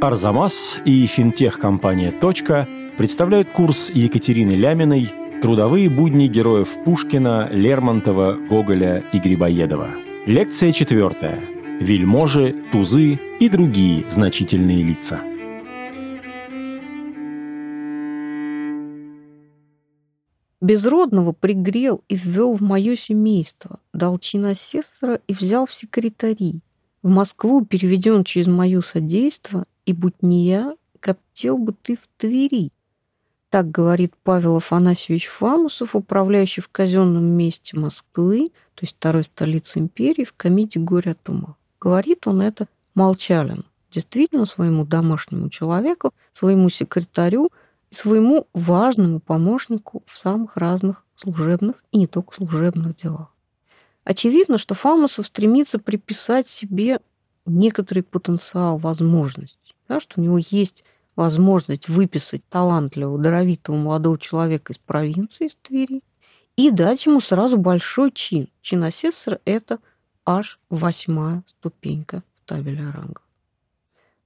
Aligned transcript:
Арзамас 0.00 0.78
и 0.84 1.06
финтех-компания 1.06 2.12
«Точка» 2.12 2.68
представляют 2.96 3.48
курс 3.48 3.90
Екатерины 3.90 4.52
Ляминой 4.52 5.10
«Трудовые 5.42 5.90
будни 5.90 6.28
героев 6.28 6.68
Пушкина, 6.84 7.48
Лермонтова, 7.50 8.34
Гоголя 8.48 9.02
и 9.12 9.18
Грибоедова». 9.18 9.88
Лекция 10.24 10.70
четвертая. 10.70 11.40
Вельможи, 11.80 12.54
тузы 12.70 13.18
и 13.40 13.48
другие 13.48 14.08
значительные 14.08 14.84
лица. 14.84 15.20
Безродного 20.60 21.32
пригрел 21.32 22.04
и 22.08 22.14
ввел 22.14 22.54
в 22.54 22.60
мое 22.60 22.94
семейство, 22.94 23.80
дал 23.92 24.18
чин 24.18 24.44
асессора 24.44 25.20
и 25.26 25.32
взял 25.32 25.66
в 25.66 25.72
секретари. 25.72 26.60
В 27.02 27.08
Москву 27.08 27.64
переведен 27.64 28.22
через 28.22 28.46
мое 28.46 28.80
содейство 28.80 29.66
и 29.88 29.94
будь 29.94 30.22
не 30.22 30.44
я, 30.44 30.76
коптел 31.00 31.56
бы 31.56 31.72
ты 31.72 31.96
в 31.96 32.06
Твери. 32.18 32.72
Так 33.48 33.70
говорит 33.70 34.12
Павел 34.22 34.58
Афанасьевич 34.58 35.28
Фамусов, 35.28 35.96
управляющий 35.96 36.60
в 36.60 36.68
казенном 36.68 37.24
месте 37.24 37.74
Москвы, 37.78 38.52
то 38.74 38.82
есть 38.82 38.96
второй 38.96 39.24
столицы 39.24 39.78
империи, 39.78 40.24
в 40.24 40.34
комите 40.34 40.78
«Горе 40.78 41.12
от 41.12 41.26
ума». 41.30 41.56
Говорит 41.80 42.26
он 42.26 42.42
это 42.42 42.68
молчален, 42.94 43.64
действительно 43.90 44.44
своему 44.44 44.84
домашнему 44.84 45.48
человеку, 45.48 46.12
своему 46.32 46.68
секретарю 46.68 47.50
и 47.90 47.94
своему 47.94 48.46
важному 48.52 49.20
помощнику 49.20 50.02
в 50.04 50.18
самых 50.18 50.58
разных 50.58 51.02
служебных 51.16 51.82
и 51.92 51.98
не 51.98 52.06
только 52.06 52.34
служебных 52.34 52.94
делах. 52.96 53.32
Очевидно, 54.04 54.58
что 54.58 54.74
Фамусов 54.74 55.24
стремится 55.24 55.78
приписать 55.78 56.46
себе 56.46 57.00
некоторый 57.48 58.02
потенциал 58.02 58.78
возможностей 58.78 59.74
да, 59.88 60.00
что 60.00 60.20
у 60.20 60.22
него 60.22 60.38
есть 60.38 60.84
возможность 61.16 61.88
выписать 61.88 62.42
талантливого, 62.48 63.18
даровитого 63.18 63.76
молодого 63.76 64.18
человека 64.18 64.72
из 64.72 64.78
провинции, 64.78 65.46
из 65.46 65.56
Твери, 65.56 66.02
и 66.56 66.70
дать 66.70 67.06
ему 67.06 67.20
сразу 67.20 67.56
большой 67.56 68.12
чин. 68.12 68.48
Чин 68.60 68.84
асессора– 68.84 69.40
это 69.44 69.78
аж 70.24 70.60
восьмая 70.68 71.42
ступенька 71.46 72.22
в 72.36 72.48
табеле 72.48 72.86
о 72.86 72.92
рангах. 72.92 73.22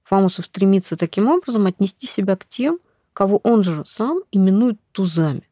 Фамусов 0.03 0.45
стремится 0.45 0.97
таким 0.97 1.29
образом 1.29 1.65
отнести 1.65 2.05
себя 2.05 2.35
к 2.35 2.45
тем, 2.45 2.79
кого 3.13 3.37
он 3.43 3.63
же 3.63 3.83
сам 3.85 4.21
именует 4.31 4.79
тузами. 4.91 5.47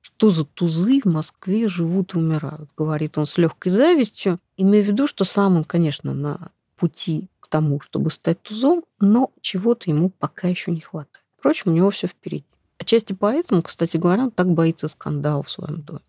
Что 0.00 0.30
за 0.30 0.44
тузы 0.44 1.00
в 1.00 1.04
Москве 1.04 1.68
живут 1.68 2.14
и 2.14 2.18
умирают, 2.18 2.68
говорит 2.76 3.18
он 3.18 3.26
с 3.26 3.38
легкой 3.38 3.68
завистью, 3.68 4.40
имея 4.56 4.82
в 4.82 4.86
виду, 4.86 5.06
что 5.06 5.24
сам 5.24 5.56
он, 5.56 5.64
конечно, 5.64 6.12
на 6.12 6.50
пути 6.82 7.28
к 7.38 7.46
тому, 7.46 7.80
чтобы 7.80 8.10
стать 8.10 8.42
тузом, 8.42 8.82
но 8.98 9.30
чего-то 9.40 9.88
ему 9.88 10.10
пока 10.10 10.48
еще 10.48 10.72
не 10.72 10.80
хватает. 10.80 11.24
Впрочем, 11.38 11.70
у 11.70 11.74
него 11.74 11.90
все 11.90 12.08
впереди. 12.08 12.44
Отчасти 12.76 13.12
поэтому, 13.12 13.62
кстати 13.62 13.98
говоря, 13.98 14.24
он 14.24 14.30
так 14.32 14.48
боится 14.48 14.88
скандала 14.88 15.44
в 15.44 15.48
своем 15.48 15.82
доме. 15.82 16.00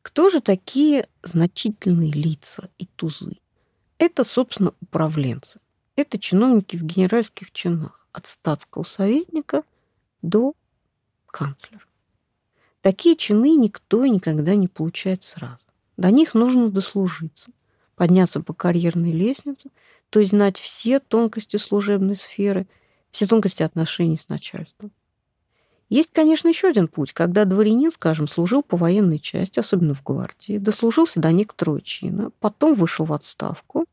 Кто 0.00 0.30
же 0.30 0.40
такие 0.40 1.06
значительные 1.22 2.12
лица 2.12 2.70
и 2.78 2.86
тузы? 2.86 3.36
Это, 3.98 4.24
собственно, 4.24 4.72
управленцы. 4.80 5.60
Это 5.96 6.18
чиновники 6.18 6.76
в 6.76 6.82
генеральских 6.84 7.52
чинах, 7.52 8.06
от 8.12 8.26
статского 8.26 8.84
советника 8.84 9.64
до 10.22 10.54
канцлера. 11.26 11.84
Такие 12.80 13.16
чины 13.16 13.54
никто 13.56 14.06
никогда 14.06 14.54
не 14.54 14.66
получает 14.66 15.24
сразу. 15.24 15.60
До 15.98 16.10
них 16.10 16.32
нужно 16.32 16.70
дослужиться, 16.70 17.50
подняться 18.00 18.40
по 18.40 18.54
карьерной 18.54 19.12
лестнице, 19.12 19.68
то 20.08 20.20
есть 20.20 20.30
знать 20.30 20.58
все 20.58 21.00
тонкости 21.00 21.58
служебной 21.58 22.16
сферы, 22.16 22.66
все 23.10 23.26
тонкости 23.26 23.62
отношений 23.62 24.16
с 24.16 24.30
начальством. 24.30 24.90
Есть, 25.90 26.08
конечно, 26.10 26.48
еще 26.48 26.68
один 26.68 26.88
путь, 26.88 27.12
когда 27.12 27.44
дворянин, 27.44 27.92
скажем, 27.92 28.26
служил 28.26 28.62
по 28.62 28.78
военной 28.78 29.18
части, 29.18 29.60
особенно 29.60 29.92
в 29.92 30.02
гвардии, 30.02 30.56
дослужился 30.56 31.20
до 31.20 31.30
некоторого 31.30 31.82
чина, 31.82 32.30
потом 32.40 32.72
вышел 32.72 33.04
в 33.04 33.12
отставку 33.12 33.84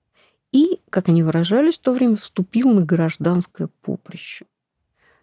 и, 0.54 0.80
как 0.90 1.10
они 1.10 1.22
выражались 1.22 1.78
в 1.78 1.82
то 1.82 1.92
время, 1.92 2.16
вступил 2.16 2.70
на 2.70 2.86
гражданское 2.86 3.68
поприще. 3.82 4.46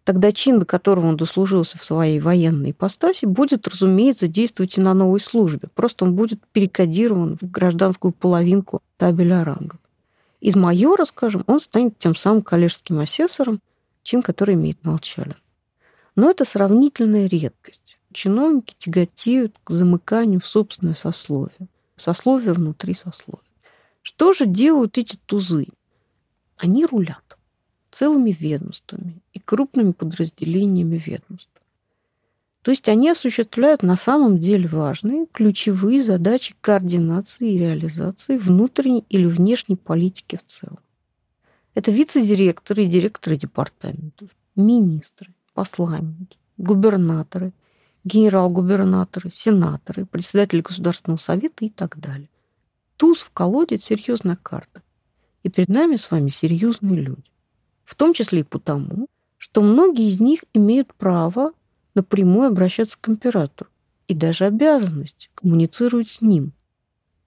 Тогда 0.05 0.33
чин, 0.33 0.59
до 0.59 0.67
которого 0.67 1.07
он 1.07 1.17
дослужился 1.17 1.79
в 1.79 1.85
своей 1.85 2.21
военной 2.21 2.73
ипостаси, 2.73 3.25
будет, 3.25 3.67
разумеется, 3.67 4.29
действовать 4.29 4.77
и 4.77 4.83
на 4.83 4.93
новой 4.93 5.19
службе. 5.19 5.69
Просто 5.75 6.05
он 6.05 6.15
будет 6.15 6.41
перекодирован 6.53 7.39
в 7.41 7.51
гражданскую 7.51 8.13
половинку 8.13 8.83
табеля 8.99 9.45
рангов. 9.45 9.81
Из 10.41 10.57
майора, 10.57 11.07
скажем, 11.07 11.43
он 11.47 11.59
станет 11.59 11.99
тем 11.99 12.15
самым 12.15 12.43
коллежским 12.43 12.99
асессором, 12.99 13.61
чин 14.03 14.21
который 14.21 14.57
имеет 14.57 14.85
молчалин. 14.85 15.37
Но 16.17 16.31
это 16.31 16.45
сравнительная 16.45 17.27
редкость. 17.27 17.97
Чиновники 18.13 18.75
тяготеют 18.77 19.57
к 19.65 19.71
замыканию 19.71 20.41
в 20.41 20.47
собственное 20.47 20.95
сословие. 20.95 21.69
Сословие 21.97 22.53
внутри 22.53 22.95
сословия. 22.95 23.43
Что 24.03 24.35
же 24.35 24.45
делают 24.45 24.99
эти 24.99 25.17
тузы? 25.25 25.69
Они 26.59 26.85
рулят 26.85 27.24
целыми 27.95 28.31
ведомствами 28.33 29.23
и 29.33 29.39
крупными 29.39 29.93
подразделениями 29.93 30.97
ведомств. 30.97 31.51
То 32.63 32.71
есть 32.71 32.89
они 32.89 33.11
осуществляют 33.11 33.83
на 33.83 33.97
самом 33.97 34.39
деле 34.39 34.67
важные 34.69 35.27
ключевые 35.27 36.03
задачи 36.03 36.55
координации 36.61 37.53
и 37.53 37.59
реализации 37.59 38.39
внутренней 38.39 39.05
или 39.11 39.27
внешней 39.27 39.77
политики 39.77 40.37
в 40.37 40.51
целом. 40.51 40.79
Это 41.75 41.91
вице-директоры 41.91 42.85
и 42.85 42.87
директоры 42.87 43.37
департаментов, 43.37 44.31
министры, 44.57 45.35
посланники, 45.53 46.39
губернаторы, 46.57 47.53
генерал-губернаторы, 48.05 49.31
сенаторы, 49.31 50.07
председатели 50.07 50.63
Государственного 50.63 51.19
совета 51.19 51.65
и 51.65 51.69
так 51.69 51.99
далее. 51.99 52.31
Туз 52.97 53.19
в 53.19 53.31
колоде– 53.31 53.77
серьезная 53.79 54.37
карта. 54.37 54.83
И 55.43 55.51
перед 55.51 55.69
нами 55.69 55.97
с 55.97 56.11
вами 56.11 56.31
серьезные 56.31 57.01
люди. 57.01 57.34
В 57.85 57.95
том 57.95 58.15
числе 58.15 58.41
и 58.41 58.45
потому, 58.45 59.09
что 59.37 59.63
многие 59.63 60.09
из 60.09 60.21
них 60.21 60.45
имеют 60.55 60.95
право 60.95 61.53
напрямую 61.95 62.49
обращаться 62.49 62.99
к 63.01 63.09
императору 63.09 63.71
и 64.09 64.15
даже 64.15 64.47
обязанность 64.47 65.31
коммуницировать 65.35 66.09
с 66.09 66.21
ним. 66.21 66.53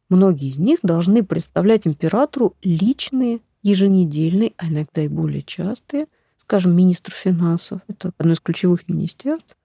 Многие 0.09 0.49
из 0.49 0.57
них 0.57 0.79
должны 0.83 1.23
представлять 1.23 1.85
императору 1.85 2.55
личные, 2.61 3.41
еженедельные, 3.61 4.53
а 4.57 4.67
иногда 4.67 5.01
и 5.01 5.07
более 5.07 5.43
частые, 5.43 6.07
скажем, 6.37 6.75
министр 6.75 7.11
финансов, 7.11 7.81
это 7.87 8.11
одно 8.17 8.33
из 8.33 8.39
ключевых 8.39 8.87
министерств, 8.87 9.55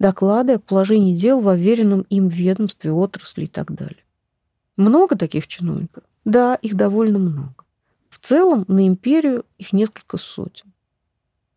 доклады 0.00 0.54
о 0.54 0.58
положении 0.58 1.16
дел 1.16 1.40
в 1.40 1.46
уверенном 1.46 2.02
им 2.10 2.28
ведомстве, 2.28 2.92
отрасли 2.92 3.44
и 3.44 3.48
так 3.48 3.72
далее. 3.72 4.02
Много 4.76 5.16
таких 5.16 5.46
чиновников? 5.46 6.04
Да, 6.24 6.56
их 6.56 6.74
довольно 6.74 7.18
много. 7.18 7.64
В 8.20 8.26
целом 8.26 8.64
на 8.68 8.86
империю 8.86 9.44
их 9.58 9.72
несколько 9.72 10.16
сотен. 10.16 10.72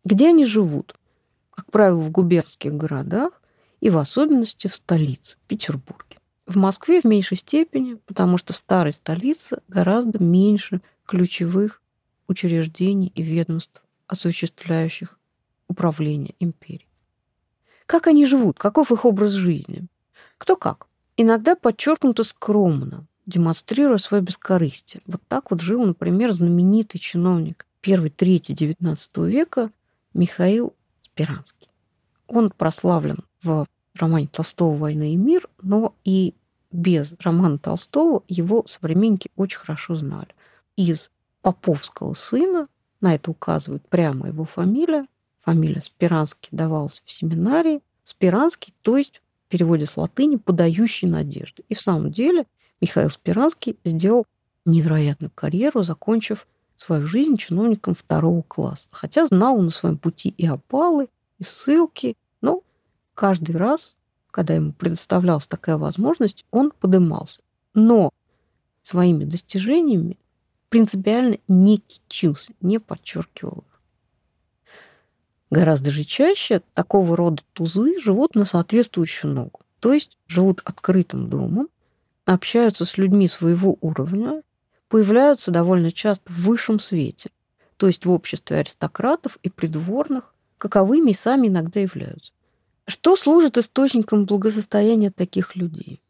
Где 0.04 0.28
они 0.28 0.44
живут? 0.44 0.96
как 1.52 1.70
правило, 1.70 2.00
в 2.00 2.10
губернских 2.10 2.72
городах 2.72 3.40
и 3.80 3.90
в 3.90 3.98
особенности 3.98 4.66
в 4.66 4.74
столице, 4.74 5.36
Петербурге. 5.46 6.18
В 6.46 6.56
Москве 6.56 7.00
в 7.00 7.04
меньшей 7.04 7.36
степени, 7.36 7.94
потому 8.06 8.36
что 8.36 8.52
в 8.52 8.56
старой 8.56 8.92
столице 8.92 9.60
гораздо 9.68 10.22
меньше 10.22 10.80
ключевых 11.06 11.80
учреждений 12.26 13.12
и 13.14 13.22
ведомств, 13.22 13.82
осуществляющих 14.06 15.18
управление 15.68 16.34
империей. 16.40 16.88
Как 17.86 18.06
они 18.06 18.26
живут? 18.26 18.58
Каков 18.58 18.90
их 18.90 19.04
образ 19.04 19.32
жизни? 19.32 19.86
Кто 20.38 20.56
как? 20.56 20.88
Иногда 21.16 21.54
подчеркнуто 21.54 22.24
скромно, 22.24 23.06
демонстрируя 23.26 23.98
свое 23.98 24.22
бескорыстие. 24.22 25.02
Вот 25.06 25.20
так 25.28 25.50
вот 25.50 25.60
жил, 25.60 25.84
например, 25.84 26.32
знаменитый 26.32 27.00
чиновник 27.00 27.66
первой 27.80 28.10
трети 28.10 28.52
XIX 28.52 29.28
века 29.28 29.70
Михаил 30.14 30.74
Спиранский. 31.04 31.68
Он 32.28 32.50
прославлен 32.50 33.24
в 33.42 33.66
романе 33.94 34.28
Толстого 34.28 34.76
«Война 34.76 35.06
и 35.06 35.16
мир», 35.16 35.48
но 35.60 35.94
и 36.04 36.34
без 36.70 37.14
романа 37.20 37.58
Толстого 37.58 38.22
его 38.28 38.64
современники 38.66 39.30
очень 39.36 39.58
хорошо 39.58 39.94
знали. 39.94 40.28
Из 40.76 41.10
поповского 41.42 42.14
сына, 42.14 42.68
на 43.00 43.14
это 43.14 43.30
указывает 43.30 43.86
прямо 43.88 44.28
его 44.28 44.44
фамилия, 44.44 45.06
фамилия 45.42 45.82
Спиранский 45.82 46.48
давалась 46.52 47.02
в 47.04 47.10
семинарии, 47.10 47.82
Спиранский, 48.04 48.74
то 48.82 48.96
есть 48.96 49.20
в 49.46 49.50
переводе 49.50 49.86
с 49.86 49.96
латыни 49.96 50.36
«подающий 50.36 51.08
надежды». 51.08 51.64
И 51.68 51.74
в 51.74 51.80
самом 51.80 52.10
деле 52.10 52.46
Михаил 52.82 53.10
Спиранский 53.10 53.78
сделал 53.84 54.26
невероятную 54.66 55.30
карьеру, 55.32 55.82
закончив 55.82 56.48
свою 56.74 57.06
жизнь 57.06 57.36
чиновником 57.36 57.94
второго 57.94 58.42
класса. 58.42 58.88
Хотя 58.90 59.26
знал 59.26 59.56
он 59.56 59.66
на 59.66 59.70
своем 59.70 59.96
пути 59.96 60.34
и 60.36 60.46
опалы, 60.48 61.08
и 61.38 61.44
ссылки. 61.44 62.16
Но 62.40 62.62
каждый 63.14 63.56
раз, 63.56 63.96
когда 64.32 64.54
ему 64.54 64.72
предоставлялась 64.72 65.46
такая 65.46 65.76
возможность, 65.76 66.44
он 66.50 66.72
подымался. 66.72 67.42
Но 67.72 68.10
своими 68.82 69.24
достижениями 69.24 70.18
принципиально 70.68 71.38
не 71.46 71.78
кичился, 71.78 72.52
не 72.60 72.80
подчеркивал 72.80 73.58
их. 73.68 73.80
Гораздо 75.50 75.92
же 75.92 76.02
чаще 76.02 76.62
такого 76.74 77.16
рода 77.16 77.44
тузы 77.52 78.00
живут 78.00 78.34
на 78.34 78.44
соответствующую 78.44 79.32
ногу, 79.34 79.60
то 79.78 79.92
есть 79.92 80.18
живут 80.26 80.62
открытым 80.64 81.28
домом, 81.28 81.68
общаются 82.24 82.84
с 82.84 82.98
людьми 82.98 83.28
своего 83.28 83.76
уровня, 83.80 84.42
появляются 84.88 85.50
довольно 85.50 85.90
часто 85.90 86.30
в 86.30 86.42
высшем 86.42 86.80
свете, 86.80 87.30
то 87.76 87.86
есть 87.86 88.04
в 88.04 88.10
обществе 88.10 88.58
аристократов 88.58 89.38
и 89.42 89.50
придворных, 89.50 90.34
каковыми 90.58 91.10
и 91.10 91.14
сами 91.14 91.48
иногда 91.48 91.80
являются. 91.80 92.32
Что 92.86 93.16
служит 93.16 93.58
источником 93.58 94.26
благосостояния 94.26 95.10
таких 95.10 95.56
людей? 95.56 96.00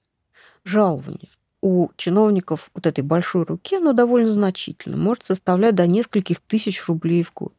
Жалование 0.64 1.28
у 1.62 1.88
чиновников 1.96 2.70
вот 2.74 2.86
этой 2.86 3.02
большой 3.02 3.44
руки, 3.44 3.76
оно 3.76 3.92
довольно 3.92 4.30
значительно, 4.30 4.96
может 4.96 5.24
составлять 5.24 5.76
до 5.76 5.86
нескольких 5.86 6.40
тысяч 6.40 6.86
рублей 6.86 7.22
в 7.22 7.32
год. 7.32 7.54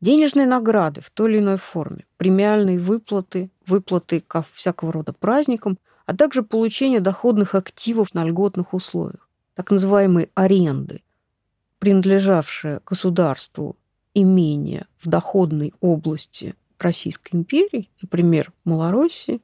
Денежные 0.00 0.46
награды 0.46 1.00
в 1.00 1.10
той 1.10 1.32
или 1.32 1.38
иной 1.40 1.56
форме, 1.56 2.06
премиальные 2.18 2.78
выплаты, 2.78 3.50
выплаты 3.66 4.20
ко 4.20 4.44
всякого 4.52 4.92
рода 4.92 5.12
праздникам, 5.12 5.78
а 6.08 6.16
также 6.16 6.42
получение 6.42 7.00
доходных 7.00 7.54
активов 7.54 8.14
на 8.14 8.24
льготных 8.24 8.72
условиях, 8.72 9.28
так 9.54 9.70
называемые 9.70 10.30
аренды, 10.34 11.02
принадлежавшие 11.80 12.80
государству 12.86 13.76
имение 14.14 14.86
в 14.98 15.06
доходной 15.06 15.74
области 15.82 16.54
Российской 16.78 17.36
империи, 17.36 17.90
например, 18.00 18.54
Малороссии, 18.64 19.42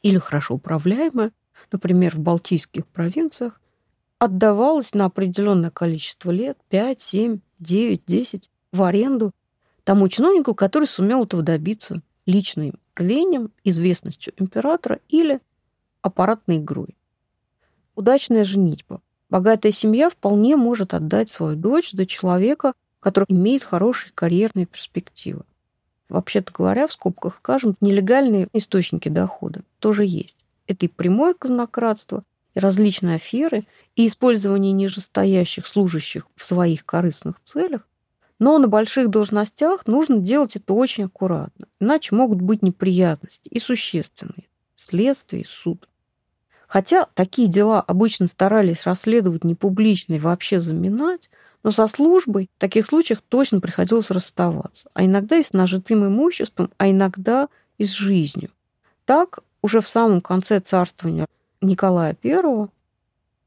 или 0.00 0.16
хорошо 0.16 0.54
управляемое, 0.54 1.30
например, 1.70 2.16
в 2.16 2.20
Балтийских 2.20 2.86
провинциях, 2.86 3.60
отдавалось 4.18 4.94
на 4.94 5.04
определенное 5.04 5.70
количество 5.70 6.30
лет, 6.30 6.56
5, 6.70 7.02
7, 7.02 7.40
9, 7.58 8.02
10, 8.06 8.50
в 8.72 8.82
аренду 8.82 9.32
тому 9.84 10.08
чиновнику, 10.08 10.54
который 10.54 10.88
сумел 10.88 11.24
этого 11.24 11.42
добиться 11.42 12.00
личным 12.24 12.78
рвением, 12.96 13.50
известностью 13.62 14.32
императора 14.38 15.00
или 15.10 15.40
аппаратной 16.02 16.58
игрой. 16.58 16.96
Удачная 17.94 18.44
женитьба. 18.44 19.00
Богатая 19.30 19.72
семья 19.72 20.08
вполне 20.08 20.56
может 20.56 20.94
отдать 20.94 21.30
свою 21.30 21.56
дочь 21.56 21.90
за 21.92 22.06
человека, 22.06 22.72
который 23.00 23.26
имеет 23.28 23.62
хорошие 23.62 24.12
карьерные 24.14 24.66
перспективы. 24.66 25.44
Вообще-то 26.08 26.52
говоря, 26.52 26.86
в 26.86 26.92
скобках 26.92 27.36
скажем, 27.38 27.76
нелегальные 27.80 28.48
источники 28.52 29.08
дохода 29.08 29.62
тоже 29.78 30.06
есть. 30.06 30.46
Это 30.66 30.86
и 30.86 30.88
прямое 30.88 31.34
казнократство, 31.34 32.24
и 32.54 32.60
различные 32.60 33.16
аферы, 33.16 33.66
и 33.94 34.06
использование 34.06 34.72
нижестоящих 34.72 35.66
служащих 35.66 36.26
в 36.34 36.44
своих 36.44 36.86
корыстных 36.86 37.40
целях. 37.42 37.86
Но 38.38 38.58
на 38.58 38.68
больших 38.68 39.10
должностях 39.10 39.86
нужно 39.86 40.18
делать 40.18 40.56
это 40.56 40.72
очень 40.72 41.04
аккуратно, 41.04 41.66
иначе 41.80 42.14
могут 42.14 42.40
быть 42.40 42.62
неприятности 42.62 43.48
и 43.48 43.58
существенные. 43.58 44.48
Следствие 44.76 45.42
и 45.42 45.46
суд. 45.46 45.87
Хотя 46.68 47.06
такие 47.14 47.48
дела 47.48 47.80
обычно 47.80 48.26
старались 48.26 48.84
расследовать 48.84 49.42
не 49.42 49.54
публично 49.54 50.12
и 50.12 50.18
вообще 50.18 50.60
заминать, 50.60 51.30
но 51.62 51.70
со 51.70 51.88
службой 51.88 52.50
в 52.54 52.60
таких 52.60 52.86
случаях 52.86 53.22
точно 53.22 53.60
приходилось 53.60 54.10
расставаться. 54.10 54.90
А 54.92 55.04
иногда 55.04 55.36
и 55.36 55.42
с 55.42 55.54
нажитым 55.54 56.06
имуществом, 56.06 56.70
а 56.76 56.90
иногда 56.90 57.48
и 57.78 57.84
с 57.84 57.90
жизнью. 57.90 58.50
Так, 59.06 59.40
уже 59.62 59.80
в 59.80 59.88
самом 59.88 60.20
конце 60.20 60.60
царствования 60.60 61.26
Николая 61.62 62.14
I 62.22 62.68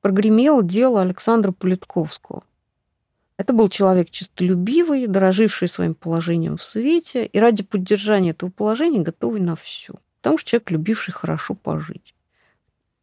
прогремело 0.01 0.63
дело 0.63 1.01
Александра 1.01 1.51
Политковского. 1.51 2.41
Это 3.37 3.53
был 3.53 3.69
человек 3.69 4.09
честолюбивый, 4.09 5.05
дороживший 5.05 5.67
своим 5.67 5.93
положением 5.93 6.57
в 6.57 6.63
свете 6.63 7.27
и 7.27 7.39
ради 7.39 7.61
поддержания 7.61 8.31
этого 8.31 8.49
положения 8.49 8.99
готовый 8.99 9.41
на 9.41 9.55
все. 9.55 9.93
Потому 10.21 10.39
что 10.39 10.49
человек, 10.49 10.71
любивший 10.71 11.13
хорошо 11.13 11.53
пожить. 11.53 12.15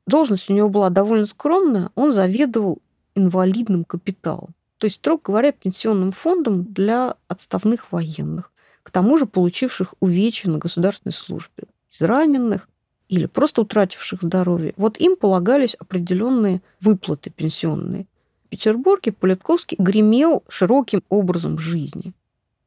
Должность 0.09 0.49
у 0.49 0.55
него 0.55 0.71
была 0.71 0.89
довольно 0.89 1.27
скромная, 1.27 1.91
он 1.95 2.13
заведовал 2.13 2.79
инвалидным 3.15 3.85
капиталом. 3.85 4.55
То 4.79 4.87
есть, 4.87 4.97
строго 4.97 5.21
говоря, 5.23 5.53
пенсионным 5.53 6.13
фондом 6.13 6.65
для 6.65 7.17
отставных 7.29 7.93
военных, 7.93 8.51
к 8.83 8.91
тому 8.91 9.19
же 9.19 9.27
получивших 9.27 9.93
увечья 10.01 10.49
на 10.49 10.57
государственной 10.57 11.13
службе, 11.13 11.65
израненных 11.91 12.71
или 13.11 13.27
просто 13.27 13.61
утративших 13.61 14.23
здоровье. 14.23 14.73
Вот 14.79 14.97
им 14.97 15.15
полагались 15.15 15.75
определенные 15.75 16.63
выплаты 16.81 17.29
пенсионные. 17.29 18.07
В 18.47 18.49
Петербурге 18.49 19.13
Политковский 19.13 19.77
гремел 19.79 20.43
широким 20.49 21.03
образом 21.11 21.59
жизни. 21.59 22.15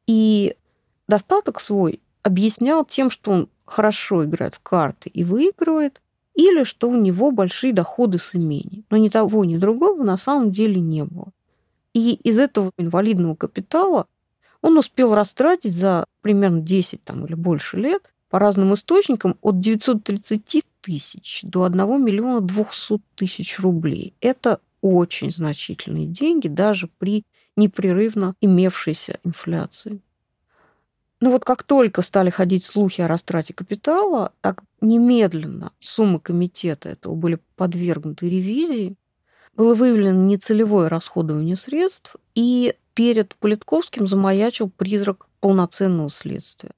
И 0.06 0.56
достаток 1.08 1.60
свой 1.60 2.02
объяснял 2.22 2.86
тем, 2.86 3.10
что 3.10 3.32
он 3.32 3.50
хорошо 3.66 4.26
играет 4.26 4.54
в 4.54 4.60
карты 4.60 5.10
и 5.10 5.24
выигрывает, 5.24 6.02
или 6.36 6.64
что 6.64 6.90
у 6.90 6.96
него 6.96 7.32
большие 7.32 7.74
доходы 7.74 8.18
с 8.18 8.36
имений. 8.36 8.86
Но 8.90 8.98
ни 8.98 9.10
того, 9.10 9.46
ни 9.46 9.58
другого 9.58 10.04
на 10.04 10.18
самом 10.18 10.52
деле 10.52 10.80
не 10.80 11.04
было. 11.04 11.32
И 11.94 12.14
из 12.14 12.40
этого 12.40 12.72
инвалидного 12.78 13.36
капитала 13.36 14.08
он 14.62 14.78
успел 14.78 15.14
растратить 15.14 15.76
за 15.76 16.06
примерно 16.22 16.62
10 16.62 17.04
там, 17.04 17.26
или 17.26 17.34
больше 17.34 17.78
лет 17.78 18.04
по 18.30 18.40
разным 18.40 18.74
источникам 18.74 19.38
от 19.42 19.60
930 19.60 20.66
тысяч 20.82 21.42
до 21.44 21.64
1 21.64 22.04
миллиона 22.04 22.42
200 22.42 23.00
тысяч 23.16 23.60
рублей. 23.60 24.14
Это 24.22 24.60
очень 24.82 25.32
значительные 25.32 26.08
деньги 26.08 26.48
даже 26.48 26.88
при 26.88 27.24
непрерывно 27.58 28.36
имевшейся 28.42 29.20
инфляции. 29.24 30.02
Но 31.22 31.30
вот 31.30 31.46
как 31.46 31.62
только 31.62 32.02
стали 32.02 32.32
ходить 32.32 32.66
слухи 32.66 33.00
о 33.02 33.08
растрате 33.08 33.54
капитала, 33.54 34.34
так 34.42 34.64
немедленно 34.82 35.72
суммы 35.80 36.20
комитета 36.20 36.90
этого 36.90 37.14
были 37.14 37.38
подвергнуты 37.56 38.28
ревизии, 38.28 38.96
было 39.56 39.76
выявлено 39.76 40.20
нецелевое 40.26 40.90
расходование 40.90 41.56
средств, 41.56 42.16
и 42.34 42.74
перед 42.96 43.36
Политковским 43.36 44.08
замаячил 44.08 44.70
призрак 44.70 45.28
полноценного 45.42 46.10
следствия. 46.10 46.72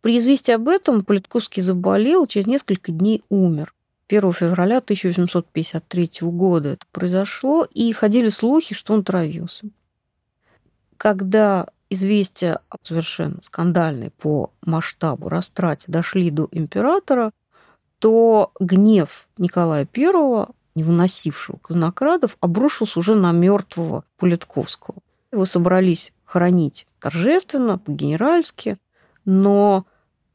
При 0.00 0.18
известии 0.18 0.52
об 0.52 0.68
этом 0.68 1.04
Политковский 1.04 1.60
заболел, 1.60 2.26
через 2.28 2.46
несколько 2.46 2.92
дней 2.92 3.24
умер. 3.28 3.74
1 4.08 4.32
февраля 4.32 4.78
1853 4.78 6.10
года 6.20 6.70
это 6.70 6.86
произошло, 6.92 7.66
и 7.74 7.92
ходили 7.92 8.28
слухи, 8.28 8.76
что 8.76 8.94
он 8.94 9.02
травился. 9.02 9.66
Когда 10.96 11.66
известия 11.90 12.60
совершенно 12.82 13.40
скандальной 13.42 14.10
по 14.10 14.52
масштабу 14.62 15.28
растрате 15.28 15.86
дошли 15.88 16.30
до 16.30 16.48
императора, 16.52 17.32
то 17.98 18.52
гнев 18.60 19.28
Николая 19.38 19.88
I 19.96 20.46
не 20.74 20.84
выносившего 20.84 21.56
казнокрадов, 21.56 22.36
обрушился 22.40 23.00
уже 23.00 23.16
на 23.16 23.32
мертвого 23.32 24.04
Политковского. 24.16 24.98
Его 25.32 25.44
собрались 25.44 26.12
хоронить 26.24 26.86
торжественно, 27.00 27.78
по-генеральски, 27.78 28.78
но 29.24 29.86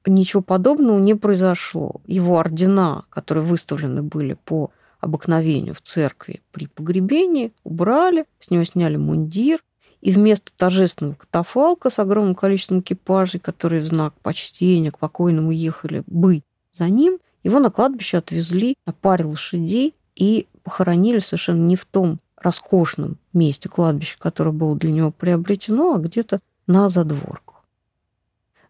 ничего 0.06 0.42
подобного 0.42 1.00
не 1.00 1.16
произошло. 1.16 2.02
Его 2.06 2.38
ордена, 2.38 3.06
которые 3.10 3.46
выставлены 3.46 4.02
были 4.04 4.34
по 4.34 4.72
обыкновению 5.00 5.76
в 5.76 5.82
церкви 5.82 6.42
при 6.52 6.68
погребении, 6.68 7.54
убрали, 7.64 8.26
с 8.40 8.50
него 8.50 8.64
сняли 8.66 8.98
мундир, 8.98 9.64
и 10.04 10.12
вместо 10.12 10.52
торжественного 10.58 11.16
катафалка 11.16 11.90
с 11.90 11.98
огромным 11.98 12.36
количеством 12.36 12.82
экипажей, 12.82 13.40
которые 13.40 13.82
в 13.82 13.86
знак 13.86 14.14
почтения 14.22 14.92
к 14.92 15.00
покойному 15.00 15.52
ехали 15.52 16.04
быть 16.08 16.44
за 16.74 16.90
ним, 16.90 17.20
его 17.42 17.60
на 17.60 17.72
кладбище 17.72 18.18
отвезли 18.18 18.76
на 18.86 18.92
паре 18.92 19.24
лошадей 19.24 19.96
и 20.18 20.48
похоронили 20.64 21.20
совершенно 21.20 21.66
не 21.66 21.78
в 21.78 21.86
том 21.86 22.20
роскошном 22.36 23.18
месте 23.32 23.70
кладбища, 23.70 24.18
которое 24.20 24.52
было 24.52 24.76
для 24.76 24.92
него 24.92 25.10
приобретено, 25.12 25.94
а 25.94 26.00
где-то 26.00 26.42
на 26.68 26.90
задворках. 26.90 27.64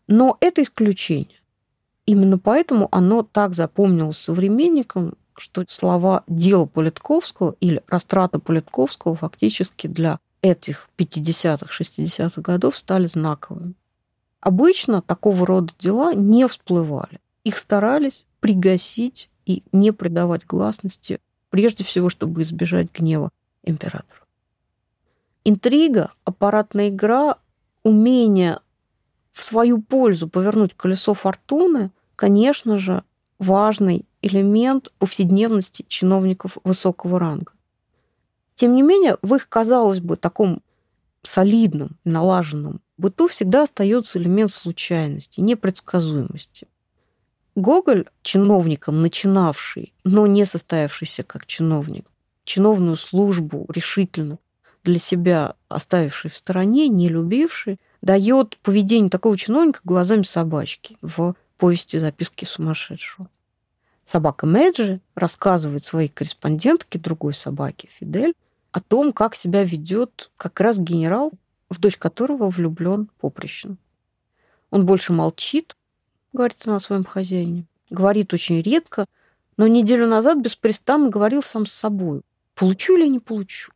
Но 0.07 0.37
это 0.39 0.61
исключение. 0.61 1.41
Именно 2.05 2.37
поэтому 2.37 2.89
оно 2.91 3.23
так 3.23 3.55
запомнилось 3.55 4.19
современникам, 4.19 5.15
что 5.35 5.65
слова 5.67 6.23
«дело 6.27 6.67
Политковского» 6.67 7.55
или 7.59 7.81
«растрата 7.87 8.37
Политковского» 8.37 9.15
фактически 9.15 9.87
для 9.87 10.19
этих 10.43 10.89
50-х, 10.97 11.67
60-х 11.71 12.41
годов 12.41 12.77
стали 12.77 13.07
знаковыми. 13.07 13.73
Обычно 14.41 15.01
такого 15.01 15.47
рода 15.47 15.73
дела 15.79 16.13
не 16.13 16.45
всплывали. 16.47 17.19
Их 17.45 17.57
старались 17.57 18.27
пригасить 18.41 19.29
и 19.45 19.63
не 19.71 19.91
придавать 19.91 20.45
гласности 20.45 21.19
прежде 21.49 21.83
всего, 21.83 22.09
чтобы 22.09 22.41
избежать 22.41 22.87
гнева 22.93 23.31
императора. 23.63 24.19
Интрига, 25.45 26.11
аппаратная 26.25 26.89
игра, 26.89 27.37
умение 27.83 28.59
в 29.31 29.43
свою 29.43 29.81
пользу 29.81 30.27
повернуть 30.27 30.73
колесо 30.75 31.13
фортуны, 31.13 31.91
конечно 32.17 32.77
же, 32.77 33.03
важный 33.39 34.05
элемент 34.21 34.91
повседневности 34.99 35.85
чиновников 35.87 36.57
высокого 36.63 37.19
ранга. 37.19 37.53
Тем 38.55 38.75
не 38.75 38.81
менее, 38.81 39.17
в 39.21 39.35
их, 39.35 39.49
казалось 39.49 39.99
бы, 39.99 40.15
таком 40.15 40.61
солидном, 41.23 41.97
налаженном 42.03 42.81
быту 42.97 43.27
всегда 43.27 43.63
остается 43.63 44.19
элемент 44.19 44.51
случайности, 44.51 45.41
непредсказуемости. 45.41 46.67
Гоголь, 47.55 48.05
чиновником 48.21 49.01
начинавший, 49.01 49.93
но 50.03 50.25
не 50.25 50.45
состоявшийся 50.45 51.23
как 51.23 51.45
чиновник, 51.45 52.05
чиновную 52.45 52.95
службу 52.97 53.65
решительно 53.69 54.39
для 54.83 54.99
себя 54.99 55.55
оставивший 55.69 56.31
в 56.31 56.37
стороне, 56.37 56.87
не 56.87 57.09
любивший, 57.09 57.79
дает 58.01 58.57
поведение 58.57 59.09
такого 59.09 59.37
чиновника 59.37 59.81
глазами 59.83 60.23
собачки 60.23 60.97
в 61.01 61.35
повести 61.57 61.97
«Записки 61.97 62.45
сумасшедшего». 62.45 63.29
Собака 64.05 64.45
Мэджи 64.45 64.99
рассказывает 65.15 65.85
своей 65.85 66.09
корреспондентке, 66.09 66.99
другой 66.99 67.33
собаке, 67.33 67.87
Фидель, 67.97 68.33
о 68.73 68.81
том, 68.81 69.13
как 69.13 69.35
себя 69.35 69.63
ведет 69.63 70.31
как 70.35 70.59
раз 70.59 70.79
генерал, 70.79 71.31
в 71.69 71.79
дочь 71.79 71.95
которого 71.95 72.49
влюблен 72.49 73.07
Поприщин. 73.19 73.77
Он 74.71 74.85
больше 74.85 75.13
молчит, 75.13 75.77
говорит 76.33 76.57
она 76.65 76.77
о 76.77 76.79
своем 76.79 77.05
хозяине, 77.05 77.65
говорит 77.91 78.33
очень 78.33 78.61
редко, 78.61 79.05
но 79.57 79.67
неделю 79.67 80.07
назад 80.07 80.39
беспрестанно 80.39 81.09
говорил 81.09 81.43
сам 81.43 81.67
с 81.67 81.71
собой. 81.71 82.23
Получу 82.55 82.97
или 82.97 83.07
не 83.07 83.19
получу? 83.19 83.71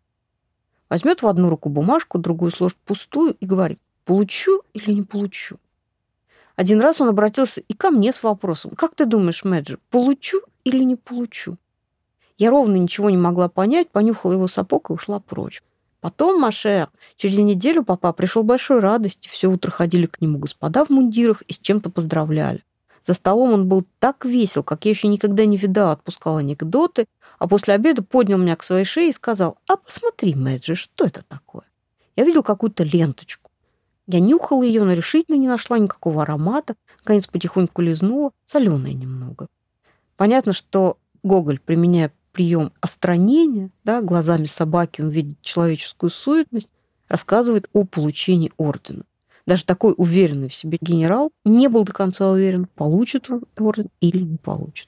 Возьмет 0.90 1.22
в 1.22 1.28
одну 1.28 1.50
руку 1.50 1.70
бумажку, 1.70 2.18
другую 2.18 2.50
сложит 2.52 2.78
пустую 2.78 3.36
и 3.40 3.46
говорит, 3.46 3.80
получу 4.04 4.64
или 4.74 4.92
не 4.92 5.04
получу? 5.04 5.60
Один 6.56 6.82
раз 6.82 7.00
он 7.02 7.10
обратился 7.10 7.62
и 7.62 7.74
ко 7.76 7.92
мне 7.92 8.12
с 8.12 8.24
вопросом, 8.24 8.72
как 8.72 8.96
ты 8.96 9.06
думаешь, 9.06 9.44
Мэджи, 9.44 9.78
получу 9.92 10.42
или 10.64 10.84
не 10.84 10.96
получу? 10.96 11.58
Я 12.38 12.52
ровно 12.52 12.76
ничего 12.76 13.10
не 13.10 13.18
могла 13.18 13.50
понять, 13.50 13.90
понюхала 13.90 14.34
его 14.34 14.48
сапог 14.48 14.90
и 14.90 14.94
ушла 14.94 15.20
прочь. 15.20 15.64
Потом, 16.02 16.40
Машер, 16.40 16.90
через 17.16 17.38
неделю 17.40 17.84
папа 17.84 18.14
пришел 18.14 18.44
большой 18.44 18.80
радости. 18.80 19.28
Все 19.28 19.48
утро 19.48 19.72
ходили 19.72 20.06
к 20.06 20.22
нему 20.22 20.38
господа 20.38 20.86
в 20.86 20.90
мундирах 20.90 21.42
и 21.44 21.54
с 21.54 21.58
чем-то 21.58 21.90
поздравляли. 21.90 22.64
За 23.06 23.14
столом 23.14 23.54
он 23.54 23.68
был 23.68 23.86
так 24.00 24.26
весел, 24.26 24.64
как 24.64 24.86
я 24.86 24.92
еще 24.92 25.08
никогда 25.08 25.46
не 25.46 25.58
видала, 25.58 25.94
отпускал 25.94 26.38
анекдоты, 26.38 27.08
а 27.40 27.48
после 27.48 27.74
обеда 27.74 28.04
поднял 28.04 28.38
меня 28.38 28.56
к 28.56 28.64
своей 28.64 28.86
шее 28.86 29.10
и 29.10 29.14
сказал, 29.14 29.58
«А 29.68 29.78
посмотри, 29.78 30.36
Мэджи, 30.36 30.76
что 30.76 31.06
это 31.06 31.24
такое?» 31.28 31.64
Я 32.16 32.26
видел 32.26 32.44
какую-то 32.44 32.84
ленточку. 32.84 33.50
Я 34.08 34.20
нюхала 34.20 34.64
ее, 34.64 34.84
но 34.84 34.94
решительно 34.94 35.36
не 35.36 35.48
нашла 35.48 35.78
никакого 35.78 36.24
аромата. 36.24 36.76
Наконец 37.00 37.28
потихоньку 37.28 37.82
лизнула, 37.82 38.32
соленая 38.46 38.94
немного. 38.94 39.48
Понятно, 40.16 40.54
что 40.54 40.98
Гоголь, 41.24 41.60
применяя 41.60 42.12
прием 42.38 42.72
остранения, 42.82 43.72
да, 43.84 44.00
глазами 44.04 44.46
собаки 44.46 45.02
он 45.02 45.10
видит 45.10 45.42
человеческую 45.42 46.12
суетность, 46.12 46.70
рассказывает 47.08 47.68
о 47.74 47.84
получении 47.84 48.54
ордена. 48.58 49.06
Даже 49.48 49.66
такой 49.66 49.96
уверенный 49.98 50.48
в 50.48 50.54
себе 50.54 50.78
генерал 50.80 51.32
не 51.46 51.68
был 51.68 51.84
до 51.84 51.94
конца 51.94 52.30
уверен, 52.30 52.68
получит 52.76 53.32
он 53.32 53.46
орден 53.58 53.90
или 54.02 54.20
не 54.20 54.38
получит. 54.38 54.88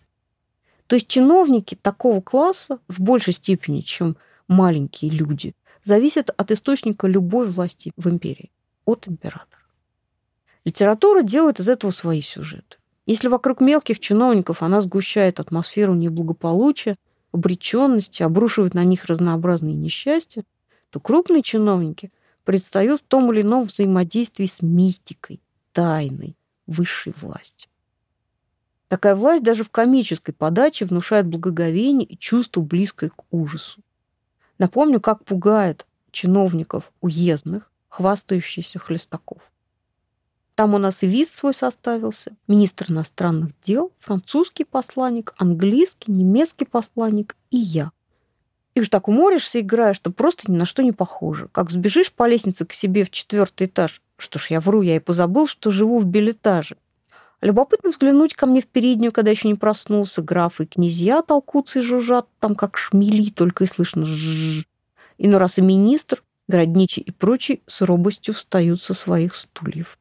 То 0.86 0.96
есть 0.96 1.08
чиновники 1.08 1.74
такого 1.74 2.22
класса 2.22 2.78
в 2.88 3.02
большей 3.02 3.34
степени, 3.34 3.82
чем 3.82 4.16
маленькие 4.48 5.10
люди, 5.10 5.56
зависят 5.84 6.30
от 6.30 6.52
источника 6.52 7.08
любой 7.08 7.50
власти 7.50 7.94
в 7.98 8.08
империи, 8.10 8.52
от 8.86 9.08
императора. 9.08 9.64
Литература 10.66 11.24
делает 11.24 11.60
из 11.60 11.68
этого 11.68 11.90
свои 11.90 12.22
сюжеты. 12.22 12.78
Если 13.08 13.28
вокруг 13.28 13.60
мелких 13.60 14.00
чиновников 14.00 14.62
она 14.62 14.82
сгущает 14.82 15.40
атмосферу 15.40 15.96
неблагополучия, 15.96 16.96
обреченности, 17.32 18.24
обрушивают 18.24 18.74
на 18.74 18.84
них 18.84 19.06
разнообразные 19.06 19.76
несчастья, 19.76 20.44
то 20.90 21.00
крупные 21.00 21.44
чиновники 21.44 22.12
предстают 22.44 23.02
в 23.02 23.04
том 23.04 23.32
или 23.32 23.42
ином 23.42 23.66
взаимодействии 23.66 24.46
с 24.46 24.62
мистикой, 24.62 25.40
тайной, 25.72 26.36
высшей 26.66 27.14
властью. 27.16 27.70
Такая 28.88 29.14
власть 29.14 29.44
даже 29.44 29.64
в 29.64 29.70
комической 29.70 30.34
подаче 30.34 30.86
внушает 30.86 31.28
благоговение 31.28 32.08
и 32.08 32.18
чувство, 32.18 32.62
близкое 32.62 33.10
к 33.10 33.24
ужасу. 33.30 33.82
Напомню, 34.58 35.00
как 35.00 35.24
пугает 35.24 35.86
чиновников 36.12 36.92
уездных, 37.00 37.72
хвастающихся 37.88 38.80
хлестаков. 38.80 39.44
Там 40.60 40.76
у 40.76 40.78
нас 40.78 41.04
и 41.04 41.08
виз 41.08 41.30
свой 41.30 41.54
составился, 41.54 42.36
министр 42.50 42.92
иностранных 42.92 43.52
дел, 43.62 43.94
французский 43.98 44.66
посланник, 44.66 45.34
английский, 45.38 46.12
немецкий 46.12 46.66
посланник 46.66 47.38
и 47.50 47.56
я. 47.56 47.94
И 48.76 48.82
уж 48.82 48.90
так 48.90 49.08
уморишься, 49.08 49.62
играешь, 49.62 49.96
что 49.96 50.12
просто 50.12 50.52
ни 50.52 50.58
на 50.58 50.66
что 50.66 50.84
не 50.84 50.92
похоже. 50.92 51.48
Как 51.54 51.70
сбежишь 51.70 52.12
по 52.12 52.28
лестнице 52.28 52.66
к 52.66 52.74
себе 52.74 53.06
в 53.06 53.10
четвертый 53.10 53.68
этаж. 53.68 54.02
Что 54.18 54.38
ж, 54.38 54.48
я 54.50 54.60
вру, 54.60 54.82
я 54.82 54.98
и 54.98 55.00
позабыл, 55.00 55.48
что 55.48 55.72
живу 55.72 55.98
в 55.98 56.04
билетаже. 56.04 56.76
Любопытно 57.40 57.92
взглянуть 57.92 58.34
ко 58.34 58.46
мне 58.46 58.60
в 58.60 58.68
переднюю, 58.68 59.14
когда 59.14 59.32
еще 59.32 59.48
не 59.48 59.56
проснулся. 59.56 60.22
Графы 60.22 60.66
и 60.66 60.68
князья 60.68 61.22
толкутся 61.22 61.80
и 61.80 61.84
жужжат, 61.84 62.28
там 62.42 62.56
как 62.56 62.76
шмели, 62.78 63.30
только 63.30 63.64
и 63.64 63.68
слышно 63.68 64.04
жжж. 64.04 64.66
И 65.20 65.30
ну 65.30 65.38
раз 65.38 65.58
и 65.58 65.62
министр, 65.62 66.22
городничий 66.50 67.02
и 67.02 67.12
прочий 67.12 67.62
с 67.66 67.80
робостью 67.80 68.34
встают 68.34 68.82
со 68.82 68.94
своих 68.94 69.38
стульев. 69.38 69.98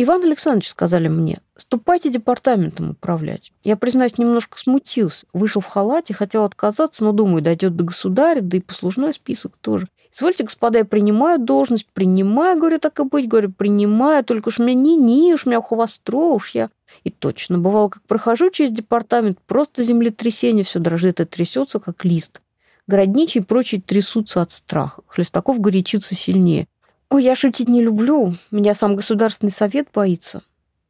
Иван 0.00 0.22
Александрович, 0.22 0.70
сказали 0.70 1.08
мне, 1.08 1.40
ступайте 1.56 2.08
департаментом 2.08 2.90
управлять. 2.90 3.52
Я, 3.64 3.76
признаюсь, 3.76 4.16
немножко 4.16 4.56
смутился. 4.56 5.26
Вышел 5.32 5.60
в 5.60 5.66
халате, 5.66 6.14
хотел 6.14 6.44
отказаться, 6.44 7.02
но, 7.02 7.10
думаю, 7.10 7.42
дойдет 7.42 7.74
до 7.74 7.82
государя, 7.82 8.40
да 8.40 8.58
и 8.58 8.60
послужной 8.60 9.12
список 9.12 9.56
тоже. 9.60 9.88
Извольте, 10.12 10.44
господа, 10.44 10.78
я 10.78 10.84
принимаю 10.84 11.40
должность, 11.40 11.88
принимаю, 11.92 12.56
говорю, 12.56 12.78
так 12.78 13.00
и 13.00 13.02
быть, 13.02 13.26
говорю, 13.26 13.50
принимаю, 13.50 14.24
только 14.24 14.48
уж 14.48 14.60
меня 14.60 14.74
не-не, 14.74 15.34
уж 15.34 15.46
меня 15.46 15.60
хвостро, 15.60 16.16
уж 16.16 16.50
я... 16.50 16.70
И 17.02 17.10
точно, 17.10 17.58
бывало, 17.58 17.88
как 17.88 18.02
прохожу 18.04 18.50
через 18.50 18.70
департамент, 18.70 19.40
просто 19.48 19.82
землетрясение 19.82 20.64
все 20.64 20.78
дрожит 20.78 21.18
и 21.18 21.24
трясется, 21.24 21.80
как 21.80 22.04
лист. 22.04 22.40
Городничий 22.86 23.40
и 23.40 23.44
прочие 23.44 23.80
трясутся 23.80 24.42
от 24.42 24.52
страха. 24.52 25.02
Хлестаков 25.08 25.58
горячится 25.58 26.14
сильнее. 26.14 26.68
Ой, 27.10 27.24
я 27.24 27.34
шутить 27.34 27.68
не 27.68 27.82
люблю. 27.82 28.34
Меня 28.50 28.74
сам 28.74 28.94
Государственный 28.94 29.50
совет 29.50 29.88
боится. 29.94 30.42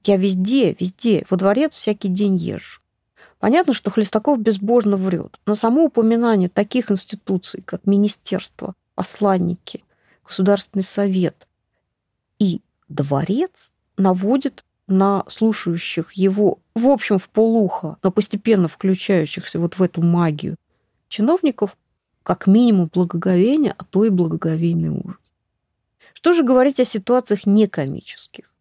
Я 0.04 0.16
везде, 0.16 0.76
везде, 0.78 1.24
во 1.30 1.36
дворец 1.36 1.74
всякий 1.74 2.08
день 2.08 2.36
езжу. 2.36 2.80
Понятно, 3.38 3.72
что 3.72 3.90
Хлестаков 3.90 4.40
безбожно 4.40 4.96
врет, 4.96 5.38
но 5.46 5.54
само 5.54 5.84
упоминание 5.84 6.48
таких 6.48 6.90
институций, 6.90 7.62
как 7.62 7.86
министерство, 7.86 8.74
посланники, 8.96 9.84
Государственный 10.24 10.82
совет 10.82 11.46
и 12.38 12.60
дворец 12.88 13.70
наводит 13.96 14.64
на 14.88 15.24
слушающих 15.28 16.12
его, 16.14 16.58
в 16.74 16.88
общем, 16.88 17.18
в 17.18 17.28
полухо, 17.28 17.96
но 18.02 18.10
постепенно 18.10 18.66
включающихся 18.66 19.60
вот 19.60 19.78
в 19.78 19.82
эту 19.82 20.02
магию 20.02 20.56
чиновников, 21.08 21.76
как 22.22 22.46
минимум 22.46 22.90
благоговение, 22.92 23.74
а 23.78 23.84
то 23.84 24.04
и 24.04 24.10
благоговейный 24.10 24.90
ужас. 24.90 25.27
Что 26.18 26.32
же 26.32 26.42
говорить 26.42 26.80
о 26.80 26.84
ситуациях 26.84 27.46
некомических? 27.46 28.52